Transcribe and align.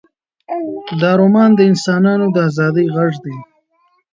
دا 1.01 1.11
رومان 1.21 1.49
د 1.55 1.59
انسانانو 1.71 2.25
د 2.35 2.37
ازادۍ 2.49 2.85
غږ 2.95 3.13
دی. 3.23 3.35